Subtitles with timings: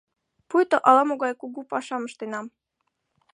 [0.49, 2.45] Пуйто ала-могай кугу пашам ыштенам.